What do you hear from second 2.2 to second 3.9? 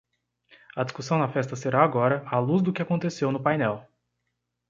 à luz do que aconteceu no painel.